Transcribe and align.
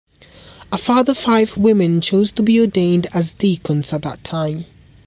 A 0.71 0.79
further 0.79 1.13
five 1.13 1.55
women 1.57 2.01
chose 2.01 2.31
to 2.33 2.41
be 2.41 2.59
ordained 2.59 3.05
as 3.13 3.35
deacons 3.35 3.93
at 3.93 4.01
that 4.01 4.23
time. 4.23 4.65